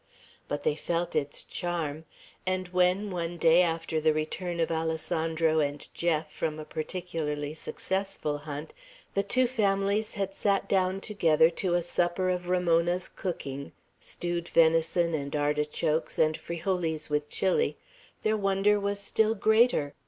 But 0.47 0.63
they 0.63 0.73
felt 0.75 1.15
its 1.15 1.43
charm; 1.43 2.05
and 2.43 2.69
when, 2.69 3.11
one 3.11 3.37
day, 3.37 3.61
after 3.61 4.01
the 4.01 4.13
return 4.15 4.59
of 4.59 4.71
Alessandro 4.71 5.59
and 5.59 5.87
Jeff 5.93 6.31
from 6.31 6.57
a 6.57 6.65
particularly 6.65 7.53
successful 7.53 8.39
hunt, 8.39 8.73
the 9.13 9.21
two 9.21 9.45
families 9.45 10.15
had 10.15 10.33
sat 10.33 10.67
down 10.67 11.01
together 11.01 11.51
to 11.51 11.75
a 11.75 11.83
supper 11.83 12.31
of 12.31 12.49
Ramona's 12.49 13.07
cooking, 13.07 13.73
stewed 13.99 14.47
venison 14.47 15.13
and 15.13 15.35
artichokes, 15.35 16.17
and 16.17 16.35
frijoles 16.35 17.11
with 17.11 17.29
chili, 17.29 17.77
their 18.23 18.35
wonder 18.35 18.79
was 18.79 18.99
still 18.99 19.35
greater. 19.35 19.93